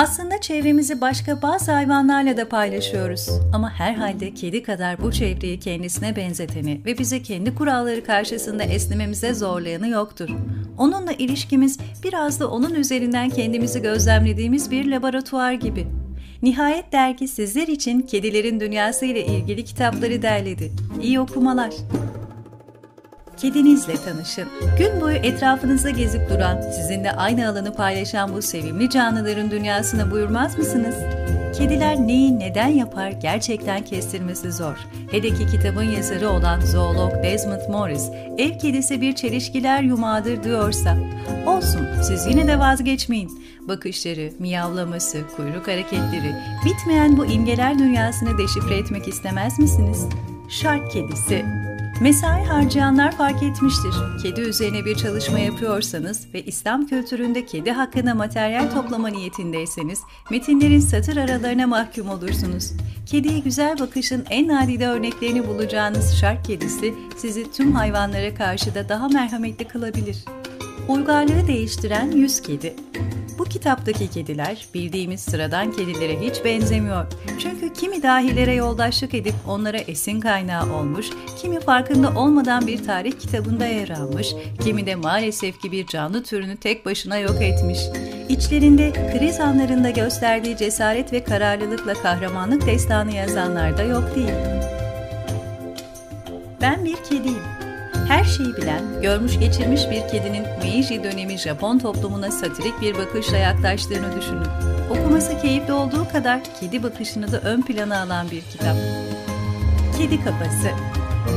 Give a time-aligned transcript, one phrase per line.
[0.00, 3.30] Aslında çevremizi başka bazı hayvanlarla da paylaşıyoruz.
[3.52, 9.88] Ama herhalde kedi kadar bu çevreyi kendisine benzeteni ve bizi kendi kuralları karşısında esnememize zorlayanı
[9.88, 10.28] yoktur.
[10.78, 15.86] Onunla ilişkimiz biraz da onun üzerinden kendimizi gözlemlediğimiz bir laboratuvar gibi.
[16.42, 20.72] Nihayet dergi sizler için kedilerin dünyası ile ilgili kitapları derledi.
[21.02, 21.70] İyi okumalar.
[23.40, 24.48] Kedinizle tanışın.
[24.78, 30.94] Gün boyu etrafınızda gezip duran, sizinle aynı alanı paylaşan bu sevimli canlıların dünyasına buyurmaz mısınız?
[31.58, 34.76] Kediler neyi neden yapar gerçekten kestirmesi zor.
[35.10, 40.96] Hele ki kitabın yazarı olan zoolog Desmond Morris, ev kedisi bir çelişkiler yumağıdır diyorsa,
[41.46, 43.42] olsun siz yine de vazgeçmeyin.
[43.68, 50.06] Bakışları, miyavlaması, kuyruk hareketleri, bitmeyen bu imgeler dünyasını deşifre etmek istemez misiniz?
[50.48, 51.44] Şark kedisi
[52.00, 53.94] Mesai harcayanlar fark etmiştir.
[54.22, 60.00] Kedi üzerine bir çalışma yapıyorsanız ve İslam kültüründe kedi hakkında materyal toplama niyetindeyseniz
[60.30, 62.72] metinlerin satır aralarına mahkum olursunuz.
[63.06, 69.08] Kediye güzel bakışın en nadide örneklerini bulacağınız şark kedisi sizi tüm hayvanlara karşı da daha
[69.08, 70.16] merhametli kılabilir.
[70.88, 72.74] Uygarlığı değiştiren yüz kedi
[73.40, 77.06] bu kitaptaki kediler bildiğimiz sıradan kedilere hiç benzemiyor.
[77.38, 81.06] Çünkü kimi dahilere yoldaşlık edip onlara esin kaynağı olmuş,
[81.42, 86.56] kimi farkında olmadan bir tarih kitabında yer almış, kimi de maalesef ki bir canlı türünü
[86.56, 87.78] tek başına yok etmiş.
[88.28, 94.34] İçlerinde kriz anlarında gösterdiği cesaret ve kararlılıkla kahramanlık destanı yazanlar da yok değil.
[96.60, 97.69] Ben bir kediyim.
[98.10, 104.20] Her şeyi bilen, görmüş geçirmiş bir kedinin Meiji dönemi Japon toplumuna satirik bir bakışla yaklaştığını
[104.20, 104.46] düşünün.
[104.90, 108.76] Okuması keyifli olduğu kadar kedi bakışını da ön plana alan bir kitap.
[109.98, 110.70] Kedi Kafası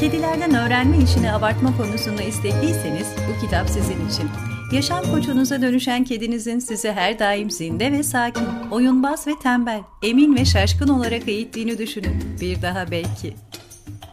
[0.00, 4.30] Kedilerden öğrenme işini abartma konusunda istekliyseniz bu kitap sizin için.
[4.72, 10.44] Yaşam koçunuza dönüşen kedinizin sizi her daim zinde ve sakin, oyunbaz ve tembel, emin ve
[10.44, 12.38] şaşkın olarak eğittiğini düşünün.
[12.40, 13.34] Bir daha belki.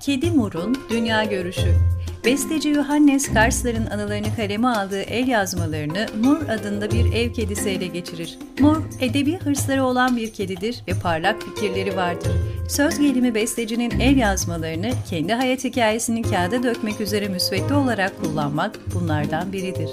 [0.02, 1.93] Kedi Mur'un Dünya Görüşü
[2.26, 8.38] Besteci Johannes Karsler'ın anılarını kaleme aldığı el yazmalarını Mur adında bir ev kedisi ele geçirir.
[8.60, 12.32] Mur, edebi hırsları olan bir kedidir ve parlak fikirleri vardır.
[12.70, 19.54] Söz gelimi bestecinin el yazmalarını kendi hayat hikayesini kağıda dökmek üzere müsvedde olarak kullanmak bunlardan
[19.54, 19.90] biridir.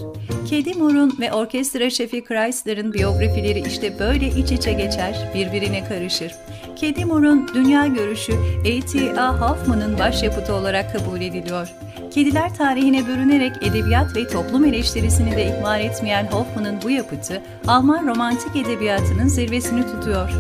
[0.49, 6.33] Kedi Mur'un ve orkestra şefi Chrysler'ın biyografileri işte böyle iç içe geçer, birbirine karışır.
[6.77, 9.41] Kedi Mur'un dünya görüşü A.T.A.
[9.41, 11.69] Hoffman'ın başyapıtı olarak kabul ediliyor.
[12.11, 18.57] Kediler tarihine bürünerek edebiyat ve toplum eleştirisini de ihmal etmeyen Hoffman'ın bu yapıtı Alman romantik
[18.57, 20.31] edebiyatının zirvesini tutuyor.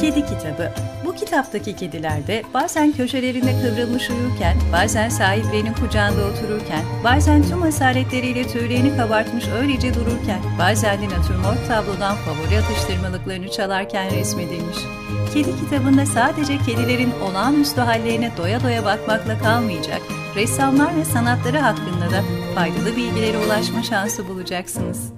[0.00, 0.70] Kedi kitabı
[1.04, 8.46] bu kitaptaki kediler de bazen köşelerinde kıvrılmış uyurken, bazen sahiplerinin kucağında otururken, bazen tüm asaretleriyle
[8.46, 14.78] tüylerini kabartmış öylece dururken, bazen de natürmort tablodan favori atıştırmalıklarını çalarken resmedilmiş.
[15.34, 20.02] Kedi kitabında sadece kedilerin olağanüstü hallerine doya doya bakmakla kalmayacak,
[20.34, 22.22] ressamlar ve sanatları hakkında da
[22.54, 25.12] faydalı bilgilere ulaşma şansı bulacaksınız.